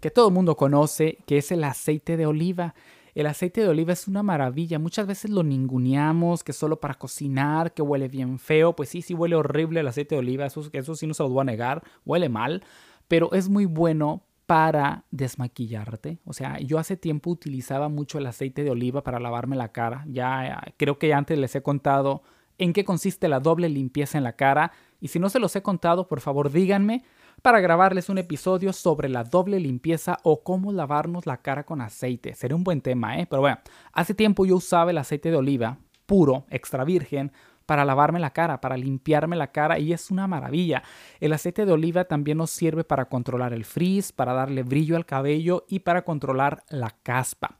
que 0.00 0.10
todo 0.10 0.28
el 0.28 0.34
mundo 0.34 0.56
conoce, 0.56 1.18
que 1.26 1.38
es 1.38 1.52
el 1.52 1.62
aceite 1.62 2.16
de 2.16 2.24
oliva. 2.24 2.74
El 3.18 3.26
aceite 3.26 3.62
de 3.62 3.66
oliva 3.66 3.92
es 3.92 4.06
una 4.06 4.22
maravilla. 4.22 4.78
Muchas 4.78 5.04
veces 5.08 5.32
lo 5.32 5.42
ninguneamos, 5.42 6.44
que 6.44 6.52
solo 6.52 6.78
para 6.78 6.94
cocinar, 6.94 7.74
que 7.74 7.82
huele 7.82 8.06
bien 8.06 8.38
feo. 8.38 8.76
Pues 8.76 8.90
sí, 8.90 9.02
sí 9.02 9.12
huele 9.12 9.34
horrible 9.34 9.80
el 9.80 9.88
aceite 9.88 10.14
de 10.14 10.20
oliva. 10.20 10.46
Eso, 10.46 10.94
sí 10.94 11.06
no 11.08 11.14
se 11.14 11.24
lo 11.24 11.28
voy 11.28 11.40
a 11.40 11.44
negar. 11.44 11.82
Huele 12.06 12.28
mal. 12.28 12.62
Pero 13.08 13.32
es 13.32 13.48
muy 13.48 13.64
bueno 13.64 14.22
para 14.46 15.02
desmaquillarte. 15.10 16.20
O 16.24 16.32
sea, 16.32 16.60
yo 16.60 16.78
hace 16.78 16.96
tiempo 16.96 17.30
utilizaba 17.30 17.88
mucho 17.88 18.18
el 18.18 18.26
aceite 18.26 18.62
de 18.62 18.70
oliva 18.70 19.02
para 19.02 19.18
lavarme 19.18 19.56
la 19.56 19.72
cara. 19.72 20.04
Ya 20.06 20.72
creo 20.76 21.00
que 21.00 21.12
antes 21.12 21.36
les 21.36 21.56
he 21.56 21.60
contado 21.60 22.22
en 22.56 22.72
qué 22.72 22.84
consiste 22.84 23.26
la 23.26 23.40
doble 23.40 23.68
limpieza 23.68 24.16
en 24.16 24.22
la 24.22 24.36
cara. 24.36 24.70
Y 25.00 25.08
si 25.08 25.18
no 25.18 25.28
se 25.28 25.40
los 25.40 25.56
he 25.56 25.62
contado, 25.62 26.06
por 26.06 26.20
favor 26.20 26.52
díganme 26.52 27.02
para 27.42 27.60
grabarles 27.60 28.08
un 28.08 28.18
episodio 28.18 28.72
sobre 28.72 29.08
la 29.08 29.24
doble 29.24 29.60
limpieza 29.60 30.18
o 30.22 30.42
cómo 30.42 30.72
lavarnos 30.72 31.26
la 31.26 31.38
cara 31.38 31.64
con 31.64 31.80
aceite. 31.80 32.34
Sería 32.34 32.56
un 32.56 32.64
buen 32.64 32.80
tema, 32.80 33.18
¿eh? 33.18 33.26
Pero 33.28 33.42
bueno, 33.42 33.58
hace 33.92 34.14
tiempo 34.14 34.46
yo 34.46 34.56
usaba 34.56 34.90
el 34.90 34.98
aceite 34.98 35.30
de 35.30 35.36
oliva 35.36 35.78
puro, 36.06 36.46
extra 36.50 36.84
virgen, 36.84 37.32
para 37.66 37.84
lavarme 37.84 38.18
la 38.18 38.32
cara, 38.32 38.62
para 38.62 38.78
limpiarme 38.78 39.36
la 39.36 39.52
cara 39.52 39.78
y 39.78 39.92
es 39.92 40.10
una 40.10 40.26
maravilla. 40.26 40.82
El 41.20 41.34
aceite 41.34 41.66
de 41.66 41.72
oliva 41.72 42.04
también 42.04 42.38
nos 42.38 42.50
sirve 42.50 42.82
para 42.82 43.04
controlar 43.10 43.52
el 43.52 43.66
frizz, 43.66 44.10
para 44.10 44.32
darle 44.32 44.62
brillo 44.62 44.96
al 44.96 45.04
cabello 45.04 45.66
y 45.68 45.80
para 45.80 46.02
controlar 46.02 46.64
la 46.70 46.96
caspa. 47.02 47.58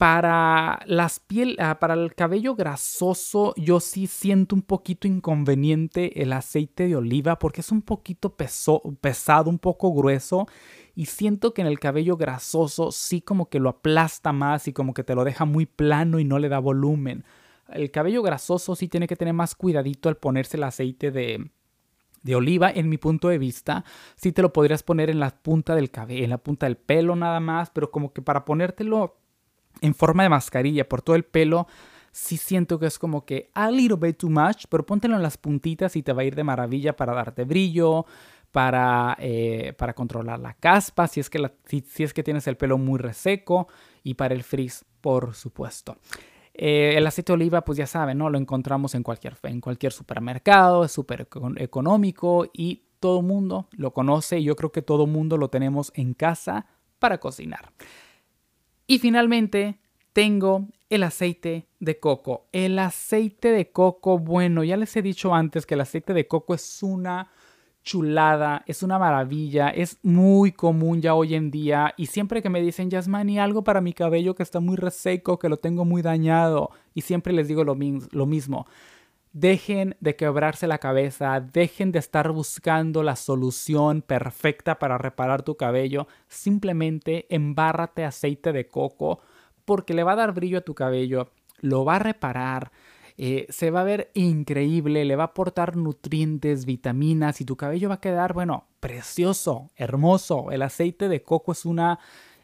Para 0.00 0.80
las 0.86 1.20
piel, 1.20 1.56
ah, 1.58 1.78
para 1.78 1.92
el 1.92 2.14
cabello 2.14 2.54
grasoso, 2.54 3.52
yo 3.58 3.80
sí 3.80 4.06
siento 4.06 4.54
un 4.54 4.62
poquito 4.62 5.06
inconveniente 5.06 6.22
el 6.22 6.32
aceite 6.32 6.88
de 6.88 6.96
oliva 6.96 7.38
porque 7.38 7.60
es 7.60 7.70
un 7.70 7.82
poquito 7.82 8.34
pesado, 8.34 9.50
un 9.50 9.58
poco 9.58 9.92
grueso 9.92 10.48
y 10.94 11.04
siento 11.04 11.52
que 11.52 11.60
en 11.60 11.66
el 11.66 11.78
cabello 11.78 12.16
grasoso 12.16 12.92
sí 12.92 13.20
como 13.20 13.50
que 13.50 13.60
lo 13.60 13.68
aplasta 13.68 14.32
más 14.32 14.68
y 14.68 14.72
como 14.72 14.94
que 14.94 15.04
te 15.04 15.14
lo 15.14 15.22
deja 15.22 15.44
muy 15.44 15.66
plano 15.66 16.18
y 16.18 16.24
no 16.24 16.38
le 16.38 16.48
da 16.48 16.60
volumen. 16.60 17.26
El 17.68 17.90
cabello 17.90 18.22
grasoso 18.22 18.74
sí 18.76 18.88
tiene 18.88 19.06
que 19.06 19.16
tener 19.16 19.34
más 19.34 19.54
cuidadito 19.54 20.08
al 20.08 20.16
ponerse 20.16 20.56
el 20.56 20.62
aceite 20.62 21.10
de, 21.10 21.50
de 22.22 22.34
oliva, 22.36 22.70
en 22.70 22.88
mi 22.88 22.96
punto 22.96 23.28
de 23.28 23.36
vista, 23.36 23.84
sí 24.16 24.32
te 24.32 24.40
lo 24.40 24.50
podrías 24.50 24.82
poner 24.82 25.10
en 25.10 25.20
la 25.20 25.28
punta 25.28 25.74
del 25.74 25.90
cabello, 25.90 26.24
en 26.24 26.30
la 26.30 26.38
punta 26.38 26.64
del 26.64 26.78
pelo 26.78 27.16
nada 27.16 27.40
más, 27.40 27.68
pero 27.68 27.90
como 27.90 28.14
que 28.14 28.22
para 28.22 28.46
ponértelo 28.46 29.19
en 29.80 29.94
forma 29.94 30.22
de 30.22 30.28
mascarilla 30.28 30.88
por 30.88 31.02
todo 31.02 31.16
el 31.16 31.24
pelo, 31.24 31.66
sí 32.12 32.36
siento 32.36 32.78
que 32.78 32.86
es 32.86 32.98
como 32.98 33.24
que 33.24 33.50
a 33.54 33.70
little 33.70 33.96
bit 33.96 34.18
too 34.18 34.30
much, 34.30 34.64
pero 34.68 34.84
póntelo 34.84 35.16
en 35.16 35.22
las 35.22 35.36
puntitas 35.36 35.96
y 35.96 36.02
te 36.02 36.12
va 36.12 36.22
a 36.22 36.24
ir 36.24 36.34
de 36.34 36.44
maravilla 36.44 36.96
para 36.96 37.14
darte 37.14 37.44
brillo, 37.44 38.06
para, 38.50 39.16
eh, 39.20 39.74
para 39.78 39.94
controlar 39.94 40.40
la 40.40 40.54
caspa, 40.54 41.06
si 41.06 41.20
es, 41.20 41.30
que 41.30 41.38
la, 41.38 41.52
si, 41.66 41.84
es 41.98 42.12
que 42.12 42.22
tienes 42.22 42.46
el 42.46 42.56
pelo 42.56 42.78
muy 42.78 42.98
reseco, 42.98 43.68
y 44.02 44.14
para 44.14 44.34
el 44.34 44.42
frizz, 44.42 44.84
por 45.00 45.34
supuesto. 45.34 45.96
Eh, 46.54 46.94
el 46.96 47.06
aceite 47.06 47.32
de 47.32 47.34
oliva, 47.34 47.64
pues 47.64 47.78
ya 47.78 47.86
saben, 47.86 48.18
¿no? 48.18 48.28
Lo 48.28 48.38
encontramos 48.38 48.94
en 48.94 49.02
cualquier, 49.02 49.36
en 49.44 49.60
cualquier 49.60 49.92
supermercado, 49.92 50.84
es 50.84 50.92
súper 50.92 51.28
económico 51.56 52.50
y 52.52 52.82
todo 52.98 53.22
mundo 53.22 53.68
lo 53.70 53.92
conoce. 53.92 54.42
Yo 54.42 54.56
creo 54.56 54.72
que 54.72 54.82
todo 54.82 55.06
mundo 55.06 55.36
lo 55.36 55.48
tenemos 55.48 55.92
en 55.94 56.12
casa 56.12 56.66
para 56.98 57.18
cocinar. 57.18 57.72
Y 58.90 58.98
finalmente 58.98 59.78
tengo 60.12 60.66
el 60.88 61.04
aceite 61.04 61.68
de 61.78 62.00
coco. 62.00 62.48
El 62.50 62.76
aceite 62.76 63.52
de 63.52 63.70
coco, 63.70 64.18
bueno, 64.18 64.64
ya 64.64 64.76
les 64.76 64.96
he 64.96 65.00
dicho 65.00 65.32
antes 65.32 65.64
que 65.64 65.74
el 65.74 65.82
aceite 65.82 66.12
de 66.12 66.26
coco 66.26 66.54
es 66.54 66.82
una 66.82 67.30
chulada, 67.84 68.64
es 68.66 68.82
una 68.82 68.98
maravilla, 68.98 69.68
es 69.68 70.00
muy 70.02 70.50
común 70.50 71.00
ya 71.00 71.14
hoy 71.14 71.36
en 71.36 71.52
día 71.52 71.94
y 71.96 72.06
siempre 72.06 72.42
que 72.42 72.50
me 72.50 72.60
dicen, 72.60 72.90
Yasmani, 72.90 73.38
algo 73.38 73.62
para 73.62 73.80
mi 73.80 73.92
cabello 73.92 74.34
que 74.34 74.42
está 74.42 74.58
muy 74.58 74.74
reseco, 74.74 75.38
que 75.38 75.48
lo 75.48 75.58
tengo 75.58 75.84
muy 75.84 76.02
dañado 76.02 76.70
y 76.92 77.02
siempre 77.02 77.32
les 77.32 77.46
digo 77.46 77.62
lo, 77.62 77.78
lo 78.10 78.26
mismo, 78.26 78.66
Dejen 79.32 79.96
de 80.00 80.16
quebrarse 80.16 80.66
la 80.66 80.78
cabeza, 80.78 81.40
dejen 81.40 81.92
de 81.92 82.00
estar 82.00 82.32
buscando 82.32 83.04
la 83.04 83.14
solución 83.14 84.02
perfecta 84.02 84.80
para 84.80 84.98
reparar 84.98 85.42
tu 85.42 85.56
cabello. 85.56 86.08
Simplemente 86.26 87.26
embárrate 87.30 88.04
aceite 88.04 88.52
de 88.52 88.66
coco 88.66 89.20
porque 89.64 89.94
le 89.94 90.02
va 90.02 90.12
a 90.12 90.16
dar 90.16 90.34
brillo 90.34 90.58
a 90.58 90.62
tu 90.62 90.74
cabello, 90.74 91.30
lo 91.60 91.84
va 91.84 91.96
a 91.96 91.98
reparar, 92.00 92.72
eh, 93.18 93.46
se 93.50 93.70
va 93.70 93.82
a 93.82 93.84
ver 93.84 94.10
increíble, 94.14 95.04
le 95.04 95.14
va 95.14 95.24
a 95.24 95.26
aportar 95.26 95.76
nutrientes, 95.76 96.64
vitaminas 96.64 97.40
y 97.40 97.44
tu 97.44 97.56
cabello 97.56 97.88
va 97.88 97.96
a 97.96 98.00
quedar, 98.00 98.32
bueno, 98.32 98.66
precioso, 98.80 99.70
hermoso. 99.76 100.50
El 100.50 100.62
aceite 100.62 101.08
de 101.08 101.22
coco 101.22 101.52
es 101.52 101.66
una 101.66 102.00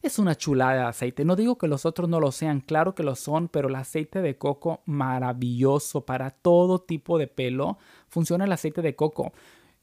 es 0.07 0.19
una 0.19 0.37
chulada 0.37 0.75
de 0.75 0.81
aceite. 0.89 1.25
No 1.25 1.37
digo 1.37 1.59
que 1.59 1.69
los 1.69 1.85
otros 1.85 2.09
no 2.09 2.21
lo 2.21 2.33
sean, 2.33 2.61
claro 2.61 2.95
que 2.95 3.03
lo 3.03 3.15
son, 3.15 3.49
pero 3.49 3.69
el 3.69 3.75
aceite 3.75 4.23
de 4.23 4.39
coco 4.39 4.83
maravilloso 4.87 6.07
para 6.07 6.31
todo 6.31 6.81
tipo 6.81 7.19
de 7.19 7.27
pelo. 7.27 7.79
Funciona 8.09 8.45
el 8.45 8.53
aceite 8.53 8.83
de 8.83 8.95
coco. 8.95 9.33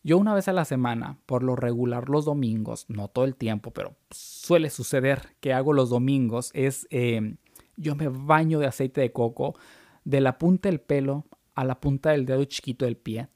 Yo 0.04 0.18
una 0.18 0.34
vez 0.34 0.48
a 0.48 0.54
la 0.54 0.66
semana, 0.66 1.20
por 1.26 1.44
lo 1.44 1.56
regular 1.56 2.10
los 2.10 2.26
domingos, 2.26 2.86
no 2.90 3.08
todo 3.08 3.26
el 3.26 3.36
tiempo, 3.36 3.72
pero 3.72 3.96
suele 4.12 4.70
suceder 4.70 5.36
que 5.40 5.54
hago 5.54 5.72
los 5.74 5.90
domingos, 5.90 6.52
es 6.54 6.88
eh, 6.90 7.36
yo 7.78 7.96
me 7.96 8.10
baño 8.10 8.60
de 8.60 8.68
aceite 8.68 9.02
de 9.02 9.14
coco 9.14 9.56
de 10.04 10.20
la 10.20 10.38
punta 10.38 10.70
del 10.70 10.82
pelo 10.82 11.26
a 11.56 11.64
la 11.64 11.80
punta 11.80 12.12
del 12.12 12.26
dedo 12.26 12.44
chiquito 12.44 12.86
del 12.86 12.98
pie 12.98 13.30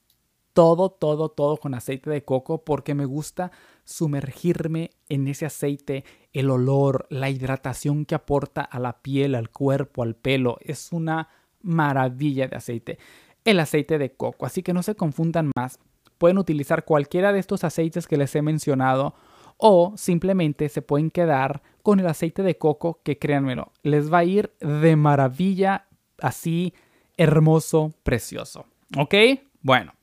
todo, 0.58 0.89
todo, 0.89 1.29
todo 1.29 1.58
con 1.58 1.75
aceite 1.75 2.10
de 2.10 2.24
coco 2.24 2.63
porque 2.63 2.96
me 2.96 3.06
gusta 3.06 3.51
sumergirme 3.84 4.89
en 5.08 5.27
ese 5.27 5.46
aceite, 5.46 6.03
el 6.39 6.50
olor, 6.50 7.08
la 7.10 7.29
hidratación 7.29 8.06
que 8.06 8.15
aporta 8.15 8.62
a 8.62 8.79
la 8.79 9.01
piel, 9.01 9.36
al 9.36 9.50
cuerpo, 9.50 10.03
al 10.03 10.15
pelo. 10.15 10.58
Es 10.62 10.91
una 10.91 11.29
maravilla 11.62 12.48
de 12.48 12.56
aceite. 12.56 13.00
El 13.44 13.60
aceite 13.60 13.98
de 13.98 14.13
coco, 14.13 14.46
así 14.46 14.62
que 14.62 14.74
no 14.74 14.84
se 14.84 14.96
confundan 14.96 15.51
más. 15.56 15.79
Pueden 16.17 16.38
utilizar 16.38 16.86
cualquiera 16.86 17.34
de 17.34 17.39
estos 17.39 17.63
aceites 17.63 18.08
que 18.08 18.17
les 18.17 18.36
he 18.36 18.41
mencionado 18.41 19.15
o 19.58 19.94
simplemente 19.98 20.70
se 20.70 20.82
pueden 20.82 21.10
quedar 21.10 21.62
con 21.82 22.00
el 22.00 22.08
aceite 22.08 22.44
de 22.44 22.58
coco 22.58 23.00
que 23.03 23.17
créanmelo, 23.17 23.72
les 23.82 24.12
va 24.12 24.20
a 24.20 24.24
ir 24.24 24.53
de 24.60 24.96
maravilla 24.96 25.88
así 26.20 26.74
hermoso, 27.17 27.94
precioso. 28.03 28.65
¿Ok? 28.98 29.15
Bueno, 29.62 29.94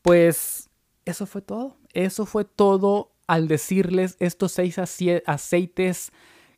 pues 0.00 0.70
eso 1.04 1.26
fue 1.26 1.42
todo. 1.42 1.76
Eso 1.92 2.24
fue 2.26 2.44
todo 2.44 3.13
al 3.26 3.48
decirles 3.48 4.16
estos 4.20 4.52
seis 4.52 4.78
aceites 4.78 6.12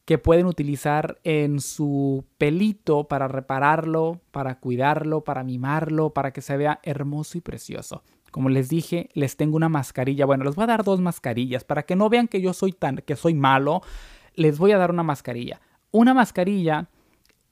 que 0.04 0.18
pueden 0.18 0.46
utilizar 0.46 1.18
en 1.24 1.60
su 1.60 2.24
pelito 2.38 3.08
para 3.08 3.26
repararlo, 3.26 4.20
para 4.30 4.60
cuidarlo, 4.60 5.24
para 5.24 5.42
mimarlo, 5.42 6.10
para 6.10 6.32
que 6.32 6.42
se 6.42 6.56
vea 6.56 6.78
hermoso 6.84 7.38
y 7.38 7.40
precioso. 7.40 8.04
Como 8.30 8.48
les 8.48 8.68
dije, 8.68 9.10
les 9.14 9.36
tengo 9.36 9.56
una 9.56 9.68
mascarilla. 9.68 10.24
Bueno, 10.26 10.44
les 10.44 10.54
voy 10.54 10.64
a 10.64 10.68
dar 10.68 10.84
dos 10.84 11.00
mascarillas 11.00 11.64
para 11.64 11.82
que 11.84 11.96
no 11.96 12.08
vean 12.08 12.28
que 12.28 12.40
yo 12.40 12.52
soy 12.52 12.72
tan 12.72 12.98
que 12.98 13.16
soy 13.16 13.34
malo. 13.34 13.82
Les 14.34 14.58
voy 14.58 14.72
a 14.72 14.78
dar 14.78 14.90
una 14.90 15.02
mascarilla. 15.02 15.60
Una 15.90 16.14
mascarilla 16.14 16.88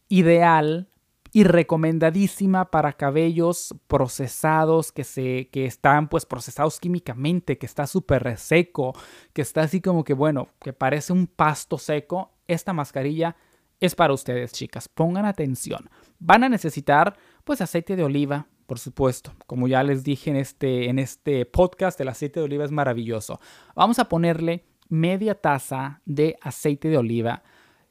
ideal 0.08 0.88
y 1.34 1.42
recomendadísima 1.42 2.70
para 2.70 2.92
cabellos 2.92 3.74
procesados 3.88 4.92
que 4.92 5.02
se 5.02 5.48
que 5.48 5.66
están 5.66 6.08
pues 6.08 6.26
procesados 6.26 6.78
químicamente, 6.78 7.58
que 7.58 7.66
está 7.66 7.88
súper 7.88 8.22
reseco, 8.22 8.94
que 9.32 9.42
está 9.42 9.62
así 9.62 9.80
como 9.80 10.04
que 10.04 10.14
bueno, 10.14 10.46
que 10.60 10.72
parece 10.72 11.12
un 11.12 11.26
pasto 11.26 11.76
seco. 11.76 12.30
Esta 12.46 12.72
mascarilla 12.72 13.34
es 13.80 13.96
para 13.96 14.12
ustedes, 14.12 14.52
chicas. 14.52 14.88
Pongan 14.88 15.26
atención. 15.26 15.90
Van 16.20 16.44
a 16.44 16.48
necesitar 16.48 17.16
pues 17.42 17.60
aceite 17.60 17.96
de 17.96 18.04
oliva, 18.04 18.46
por 18.66 18.78
supuesto. 18.78 19.34
Como 19.48 19.66
ya 19.66 19.82
les 19.82 20.04
dije 20.04 20.30
en 20.30 20.36
este 20.36 20.88
en 20.88 21.00
este 21.00 21.46
podcast, 21.46 22.00
el 22.00 22.10
aceite 22.10 22.38
de 22.38 22.44
oliva 22.44 22.64
es 22.64 22.70
maravilloso. 22.70 23.40
Vamos 23.74 23.98
a 23.98 24.08
ponerle 24.08 24.66
media 24.88 25.34
taza 25.34 26.00
de 26.04 26.36
aceite 26.42 26.88
de 26.90 26.98
oliva 26.98 27.42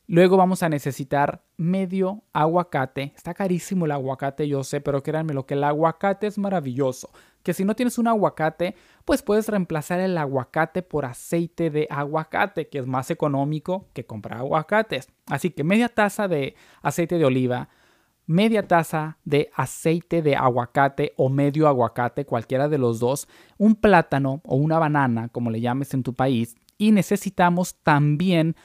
Luego 0.08 0.36
vamos 0.36 0.64
a 0.64 0.70
necesitar 0.70 1.43
medio 1.58 2.24
aguacate. 2.34 3.14
Está 3.16 3.34
carísimo 3.34 3.86
el 3.86 3.92
aguacate, 3.92 4.48
yo 4.48 4.64
sé, 4.64 4.82
pero 4.82 5.04
créanme 5.04 5.34
lo 5.34 5.46
que 5.46 5.54
el 5.54 5.64
aguacate 5.64 6.28
es 6.28 6.38
maravilloso. 6.38 7.10
Que 7.44 7.54
si 7.54 7.66
no 7.66 7.76
tienes 7.76 7.98
un 7.98 8.08
aguacate, 8.08 8.76
pues 9.06 9.22
puedes 9.22 9.48
reemplazar 9.48 10.00
el 10.00 10.18
aguacate 10.18 10.82
por 10.82 11.06
aceite 11.06 11.70
de 11.70 11.88
aguacate, 11.90 12.70
que 12.70 12.80
es 12.80 12.88
más 12.88 13.12
económico 13.12 13.88
que 13.94 14.06
comprar 14.06 14.40
aguacates. 14.40 15.10
Así 15.28 15.50
que 15.52 15.64
media 15.64 15.90
taza 15.90 16.28
de 16.28 16.56
aceite 16.82 17.18
de 17.18 17.26
oliva, 17.26 17.70
media 18.26 18.68
taza 18.68 19.18
de 19.26 19.50
aceite 19.56 20.22
de 20.22 20.36
aguacate 20.36 21.14
o 21.18 21.30
medio 21.30 21.68
aguacate, 21.68 22.26
cualquiera 22.26 22.70
de 22.70 22.78
los 22.78 23.00
dos, 23.00 23.28
un 23.58 23.76
plátano 23.76 24.42
o 24.46 24.56
una 24.56 24.80
banana, 24.80 25.28
como 25.30 25.52
le 25.52 25.62
llames 25.62 25.94
en 25.94 26.04
tu 26.04 26.14
país, 26.14 26.56
y 26.78 26.92
necesitamos 26.92 27.76
también 27.84 28.56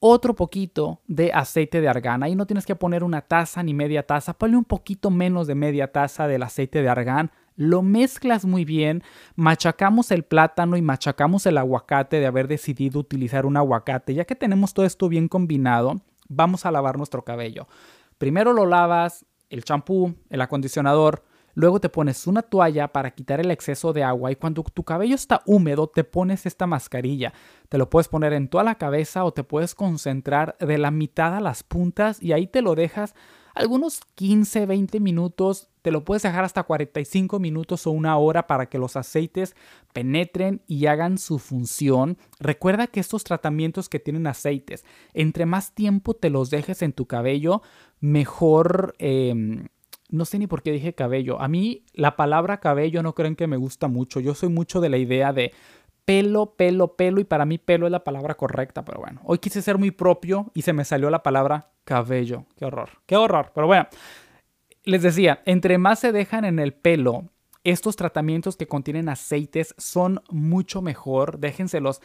otro 0.00 0.34
poquito 0.34 1.00
de 1.06 1.30
aceite 1.32 1.80
de 1.80 1.88
argán. 1.88 2.22
Ahí 2.22 2.34
no 2.34 2.46
tienes 2.46 2.66
que 2.66 2.74
poner 2.74 3.04
una 3.04 3.20
taza 3.20 3.62
ni 3.62 3.74
media 3.74 4.06
taza, 4.06 4.32
ponle 4.32 4.56
un 4.56 4.64
poquito 4.64 5.10
menos 5.10 5.46
de 5.46 5.54
media 5.54 5.92
taza 5.92 6.26
del 6.26 6.42
aceite 6.42 6.82
de 6.82 6.88
argán. 6.88 7.30
Lo 7.54 7.82
mezclas 7.82 8.46
muy 8.46 8.64
bien, 8.64 9.02
machacamos 9.36 10.10
el 10.10 10.22
plátano 10.22 10.78
y 10.78 10.82
machacamos 10.82 11.44
el 11.44 11.58
aguacate 11.58 12.18
de 12.18 12.26
haber 12.26 12.48
decidido 12.48 12.98
utilizar 12.98 13.44
un 13.44 13.58
aguacate. 13.58 14.14
Ya 14.14 14.24
que 14.24 14.34
tenemos 14.34 14.72
todo 14.72 14.86
esto 14.86 15.10
bien 15.10 15.28
combinado, 15.28 16.00
vamos 16.28 16.64
a 16.64 16.70
lavar 16.70 16.96
nuestro 16.96 17.22
cabello. 17.22 17.68
Primero 18.16 18.54
lo 18.54 18.64
lavas, 18.64 19.26
el 19.50 19.64
champú, 19.64 20.14
el 20.30 20.40
acondicionador, 20.40 21.22
Luego 21.54 21.80
te 21.80 21.88
pones 21.88 22.26
una 22.26 22.42
toalla 22.42 22.88
para 22.88 23.10
quitar 23.12 23.40
el 23.40 23.50
exceso 23.50 23.92
de 23.92 24.04
agua 24.04 24.32
y 24.32 24.36
cuando 24.36 24.62
tu 24.62 24.84
cabello 24.84 25.14
está 25.14 25.42
húmedo 25.46 25.88
te 25.88 26.04
pones 26.04 26.46
esta 26.46 26.66
mascarilla. 26.66 27.32
Te 27.68 27.78
lo 27.78 27.90
puedes 27.90 28.08
poner 28.08 28.32
en 28.32 28.48
toda 28.48 28.64
la 28.64 28.76
cabeza 28.76 29.24
o 29.24 29.32
te 29.32 29.44
puedes 29.44 29.74
concentrar 29.74 30.56
de 30.58 30.78
la 30.78 30.90
mitad 30.90 31.34
a 31.34 31.40
las 31.40 31.62
puntas 31.62 32.22
y 32.22 32.32
ahí 32.32 32.46
te 32.46 32.62
lo 32.62 32.74
dejas 32.74 33.14
algunos 33.54 34.00
15, 34.14 34.66
20 34.66 35.00
minutos. 35.00 35.68
Te 35.82 35.90
lo 35.90 36.04
puedes 36.04 36.22
dejar 36.22 36.44
hasta 36.44 36.62
45 36.62 37.38
minutos 37.38 37.86
o 37.86 37.90
una 37.90 38.16
hora 38.18 38.46
para 38.46 38.66
que 38.66 38.78
los 38.78 38.96
aceites 38.96 39.56
penetren 39.92 40.62
y 40.66 40.86
hagan 40.86 41.18
su 41.18 41.38
función. 41.38 42.18
Recuerda 42.38 42.86
que 42.86 43.00
estos 43.00 43.24
tratamientos 43.24 43.88
que 43.88 43.98
tienen 43.98 44.26
aceites, 44.26 44.84
entre 45.14 45.46
más 45.46 45.74
tiempo 45.74 46.14
te 46.14 46.30
los 46.30 46.50
dejes 46.50 46.82
en 46.82 46.92
tu 46.92 47.06
cabello, 47.06 47.62
mejor... 48.00 48.94
Em, 48.98 49.68
no 50.10 50.24
sé 50.24 50.38
ni 50.38 50.46
por 50.46 50.62
qué 50.62 50.72
dije 50.72 50.94
cabello. 50.94 51.40
A 51.40 51.48
mí 51.48 51.84
la 51.92 52.16
palabra 52.16 52.60
cabello 52.60 53.02
no 53.02 53.14
creen 53.14 53.36
que 53.36 53.46
me 53.46 53.56
gusta 53.56 53.88
mucho. 53.88 54.20
Yo 54.20 54.34
soy 54.34 54.48
mucho 54.48 54.80
de 54.80 54.88
la 54.88 54.98
idea 54.98 55.32
de 55.32 55.52
pelo, 56.04 56.54
pelo, 56.56 56.96
pelo, 56.96 57.20
y 57.20 57.24
para 57.24 57.44
mí 57.44 57.58
pelo 57.58 57.86
es 57.86 57.92
la 57.92 58.04
palabra 58.04 58.34
correcta, 58.34 58.84
pero 58.84 59.00
bueno, 59.00 59.20
hoy 59.24 59.38
quise 59.38 59.62
ser 59.62 59.78
muy 59.78 59.90
propio 59.90 60.50
y 60.54 60.62
se 60.62 60.72
me 60.72 60.84
salió 60.84 61.10
la 61.10 61.22
palabra 61.22 61.70
cabello. 61.84 62.46
Qué 62.56 62.64
horror, 62.64 62.90
qué 63.06 63.16
horror, 63.16 63.52
pero 63.54 63.66
bueno, 63.66 63.86
les 64.84 65.02
decía, 65.02 65.42
entre 65.46 65.78
más 65.78 66.00
se 66.00 66.12
dejan 66.12 66.44
en 66.44 66.58
el 66.58 66.72
pelo, 66.72 67.26
estos 67.62 67.96
tratamientos 67.96 68.56
que 68.56 68.66
contienen 68.66 69.08
aceites 69.08 69.74
son 69.78 70.22
mucho 70.30 70.82
mejor, 70.82 71.38
déjenselos 71.38 72.00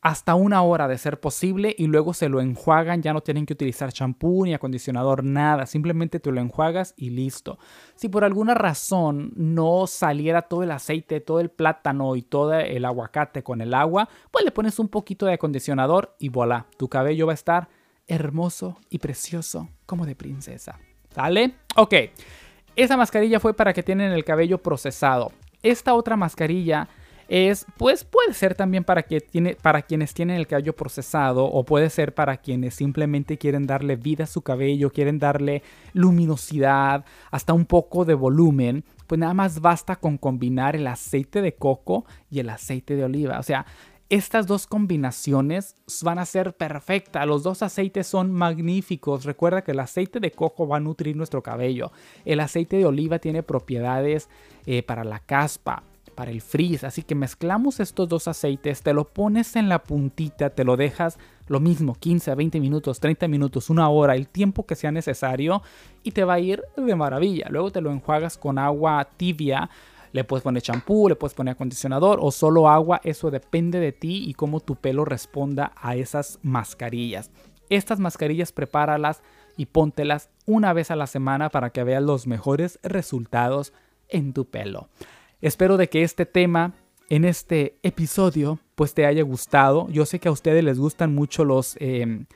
hasta 0.00 0.36
una 0.36 0.62
hora 0.62 0.86
de 0.86 0.96
ser 0.96 1.18
posible 1.18 1.74
y 1.76 1.88
luego 1.88 2.14
se 2.14 2.28
lo 2.28 2.40
enjuagan, 2.40 3.02
ya 3.02 3.12
no 3.12 3.20
tienen 3.20 3.46
que 3.46 3.54
utilizar 3.54 3.92
champú 3.92 4.44
ni 4.44 4.54
acondicionador, 4.54 5.24
nada, 5.24 5.66
simplemente 5.66 6.20
te 6.20 6.30
lo 6.30 6.40
enjuagas 6.40 6.94
y 6.96 7.10
listo. 7.10 7.58
Si 7.96 8.08
por 8.08 8.24
alguna 8.24 8.54
razón 8.54 9.32
no 9.34 9.86
saliera 9.88 10.42
todo 10.42 10.62
el 10.62 10.70
aceite, 10.70 11.20
todo 11.20 11.40
el 11.40 11.50
plátano 11.50 12.14
y 12.14 12.22
todo 12.22 12.54
el 12.54 12.84
aguacate 12.84 13.42
con 13.42 13.60
el 13.60 13.74
agua, 13.74 14.08
pues 14.30 14.44
le 14.44 14.52
pones 14.52 14.78
un 14.78 14.88
poquito 14.88 15.26
de 15.26 15.34
acondicionador 15.34 16.14
y 16.20 16.28
voilà, 16.28 16.66
tu 16.76 16.88
cabello 16.88 17.26
va 17.26 17.32
a 17.32 17.34
estar 17.34 17.68
hermoso 18.06 18.78
y 18.88 18.98
precioso 18.98 19.68
como 19.84 20.06
de 20.06 20.14
princesa. 20.14 20.78
¿Sale? 21.10 21.54
Ok, 21.74 21.94
esa 22.76 22.96
mascarilla 22.96 23.40
fue 23.40 23.54
para 23.54 23.72
que 23.72 23.82
tienen 23.82 24.12
el 24.12 24.24
cabello 24.24 24.58
procesado. 24.58 25.32
Esta 25.62 25.94
otra 25.94 26.16
mascarilla 26.16 26.88
es, 27.28 27.66
pues 27.76 28.04
puede 28.04 28.32
ser 28.32 28.54
también 28.54 28.84
para, 28.84 29.02
que 29.02 29.20
tiene, 29.20 29.54
para 29.54 29.82
quienes 29.82 30.14
tienen 30.14 30.36
el 30.36 30.46
cabello 30.46 30.74
procesado 30.74 31.44
o 31.44 31.62
puede 31.62 31.90
ser 31.90 32.14
para 32.14 32.38
quienes 32.38 32.74
simplemente 32.74 33.36
quieren 33.36 33.66
darle 33.66 33.96
vida 33.96 34.24
a 34.24 34.26
su 34.26 34.40
cabello, 34.40 34.90
quieren 34.90 35.18
darle 35.18 35.62
luminosidad, 35.92 37.04
hasta 37.30 37.52
un 37.52 37.66
poco 37.66 38.06
de 38.06 38.14
volumen. 38.14 38.82
Pues 39.06 39.18
nada 39.18 39.34
más 39.34 39.60
basta 39.60 39.96
con 39.96 40.16
combinar 40.16 40.74
el 40.74 40.86
aceite 40.86 41.42
de 41.42 41.54
coco 41.54 42.06
y 42.30 42.40
el 42.40 42.48
aceite 42.48 42.96
de 42.96 43.04
oliva. 43.04 43.38
O 43.38 43.42
sea, 43.42 43.66
estas 44.08 44.46
dos 44.46 44.66
combinaciones 44.66 45.76
van 46.02 46.18
a 46.18 46.24
ser 46.24 46.54
perfectas. 46.54 47.26
Los 47.26 47.42
dos 47.42 47.62
aceites 47.62 48.06
son 48.06 48.32
magníficos. 48.32 49.26
Recuerda 49.26 49.62
que 49.62 49.72
el 49.72 49.80
aceite 49.80 50.18
de 50.18 50.30
coco 50.30 50.66
va 50.66 50.78
a 50.78 50.80
nutrir 50.80 51.14
nuestro 51.14 51.42
cabello. 51.42 51.92
El 52.24 52.40
aceite 52.40 52.78
de 52.78 52.86
oliva 52.86 53.18
tiene 53.18 53.42
propiedades 53.42 54.30
eh, 54.64 54.82
para 54.82 55.04
la 55.04 55.18
caspa 55.18 55.82
para 56.18 56.32
el 56.32 56.40
frizz. 56.40 56.82
Así 56.82 57.04
que 57.04 57.14
mezclamos 57.14 57.78
estos 57.78 58.08
dos 58.08 58.26
aceites, 58.26 58.82
te 58.82 58.92
lo 58.92 59.04
pones 59.04 59.54
en 59.54 59.68
la 59.68 59.84
puntita, 59.84 60.50
te 60.50 60.64
lo 60.64 60.76
dejas 60.76 61.16
lo 61.46 61.60
mismo, 61.60 61.94
15 61.94 62.32
a 62.32 62.34
20 62.34 62.58
minutos, 62.58 62.98
30 62.98 63.28
minutos, 63.28 63.70
una 63.70 63.88
hora, 63.88 64.16
el 64.16 64.26
tiempo 64.26 64.66
que 64.66 64.74
sea 64.74 64.90
necesario 64.90 65.62
y 66.02 66.10
te 66.10 66.24
va 66.24 66.34
a 66.34 66.40
ir 66.40 66.64
de 66.76 66.96
maravilla. 66.96 67.46
Luego 67.50 67.70
te 67.70 67.80
lo 67.80 67.92
enjuagas 67.92 68.36
con 68.36 68.58
agua 68.58 69.08
tibia. 69.16 69.70
Le 70.10 70.24
puedes 70.24 70.42
poner 70.42 70.60
champú, 70.60 71.08
le 71.08 71.14
puedes 71.14 71.34
poner 71.34 71.52
acondicionador 71.52 72.18
o 72.20 72.32
solo 72.32 72.68
agua, 72.68 73.00
eso 73.04 73.30
depende 73.30 73.78
de 73.78 73.92
ti 73.92 74.24
y 74.28 74.34
cómo 74.34 74.58
tu 74.58 74.74
pelo 74.74 75.04
responda 75.04 75.70
a 75.76 75.94
esas 75.94 76.40
mascarillas. 76.42 77.30
Estas 77.70 78.00
mascarillas 78.00 78.50
prepáralas 78.50 79.22
y 79.56 79.66
póntelas 79.66 80.30
una 80.46 80.72
vez 80.72 80.90
a 80.90 80.96
la 80.96 81.06
semana 81.06 81.48
para 81.48 81.70
que 81.70 81.84
veas 81.84 82.02
los 82.02 82.26
mejores 82.26 82.80
resultados 82.82 83.72
en 84.08 84.32
tu 84.32 84.46
pelo. 84.46 84.88
Espero 85.40 85.76
de 85.76 85.88
que 85.88 86.02
este 86.02 86.26
tema 86.26 86.74
en 87.08 87.24
este 87.24 87.78
episodio 87.82 88.58
pues 88.74 88.94
te 88.94 89.06
haya 89.06 89.22
gustado. 89.22 89.88
Yo 89.90 90.04
sé 90.06 90.18
que 90.18 90.28
a 90.28 90.32
ustedes 90.32 90.62
les 90.64 90.78
gustan 90.78 91.14
mucho 91.14 91.44
los, 91.44 91.76
em, 91.80 92.26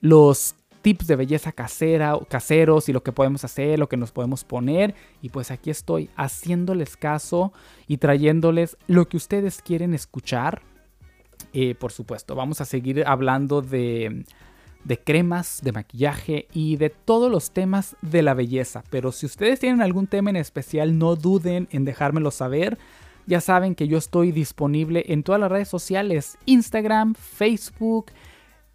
los 0.00 0.54
tips 0.82 1.06
de 1.06 1.16
belleza 1.16 1.52
casera, 1.52 2.18
caseros 2.28 2.88
y 2.88 2.92
lo 2.92 3.02
que 3.02 3.12
podemos 3.12 3.44
hacer, 3.44 3.78
lo 3.78 3.88
que 3.88 3.96
nos 3.96 4.12
podemos 4.12 4.44
poner. 4.44 4.94
Y 5.22 5.30
pues 5.30 5.50
aquí 5.50 5.70
estoy 5.70 6.10
haciéndoles 6.16 6.96
caso 6.96 7.52
y 7.86 7.98
trayéndoles 7.98 8.76
lo 8.86 9.08
que 9.08 9.16
ustedes 9.16 9.62
quieren 9.62 9.94
escuchar. 9.94 10.62
Eh, 11.52 11.74
por 11.74 11.92
supuesto, 11.92 12.34
vamos 12.34 12.60
a 12.60 12.64
seguir 12.64 13.04
hablando 13.06 13.62
de 13.62 14.24
de 14.84 14.98
cremas, 14.98 15.60
de 15.62 15.72
maquillaje 15.72 16.48
y 16.52 16.76
de 16.76 16.90
todos 16.90 17.30
los 17.30 17.50
temas 17.50 17.96
de 18.02 18.22
la 18.22 18.34
belleza. 18.34 18.82
Pero 18.90 19.12
si 19.12 19.26
ustedes 19.26 19.60
tienen 19.60 19.82
algún 19.82 20.06
tema 20.06 20.30
en 20.30 20.36
especial, 20.36 20.98
no 20.98 21.16
duden 21.16 21.68
en 21.70 21.84
dejármelo 21.84 22.30
saber. 22.30 22.78
Ya 23.26 23.40
saben 23.40 23.74
que 23.74 23.86
yo 23.86 23.98
estoy 23.98 24.32
disponible 24.32 25.04
en 25.08 25.22
todas 25.22 25.40
las 25.40 25.50
redes 25.52 25.68
sociales, 25.68 26.38
Instagram, 26.46 27.14
Facebook. 27.14 28.06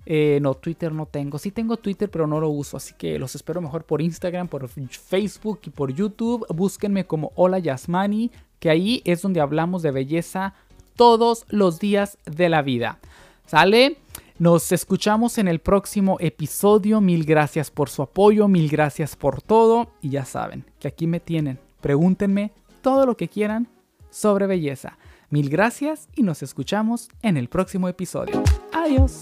Eh, 0.06 0.38
no, 0.41 0.54
Twitter 0.54 0.91
no 0.91 1.08
tengo. 1.08 1.39
Sí 1.39 1.50
tengo 1.50 1.78
Twitter, 1.78 2.10
pero 2.10 2.28
no 2.28 2.39
lo 2.39 2.50
uso. 2.50 2.78
Así 2.78 2.94
que 2.98 3.18
los 3.18 3.36
espero 3.36 3.60
mejor 3.60 3.84
por 3.84 4.02
Instagram, 4.02 4.48
por 4.48 4.68
Facebook 4.70 5.60
y 5.65 5.70
por 5.72 5.91
YouTube. 5.91 6.46
Búsquenme 6.54 7.06
como 7.06 7.32
Hola 7.36 7.58
Yasmani, 7.60 8.32
que 8.60 8.70
ahí 8.70 9.02
es 9.04 9.22
donde 9.24 9.41
hablamos 9.41 9.82
de 9.82 9.91
belleza 9.91 10.54
todos 10.96 11.46
los 11.50 11.80
días 11.80 12.20
de 12.26 12.50
la 12.50 12.62
vida. 12.62 13.00
¿Sale? 13.48 13.98
Nos 14.38 14.74
escuchamos 14.74 15.38
en 15.38 15.48
el 15.48 15.60
próximo 15.60 16.17
episodio. 16.19 17.00
Mil 17.00 17.24
gracias 17.24 17.71
por 17.71 17.89
su 17.89 18.02
apoyo, 18.02 18.50
mil 18.50 18.69
gracias 18.69 19.15
por 19.15 19.41
todo. 19.41 19.93
Y 20.02 20.10
ya 20.10 20.26
saben 20.26 20.65
que 20.80 20.89
aquí 20.89 21.08
me 21.08 21.21
tienen. 21.21 21.58
Pregúntenme 21.80 22.52
todo 22.82 23.06
lo 23.06 23.15
que 23.15 23.30
quieran 23.30 23.69
sobre 24.10 24.45
belleza. 24.45 24.98
Mil 25.30 25.50
gracias 25.50 26.10
y 26.15 26.24
nos 26.24 26.43
escuchamos 26.43 27.08
en 27.21 27.38
el 27.38 27.48
próximo 27.48 27.88
episodio. 27.88 28.43
Adiós. 28.74 29.21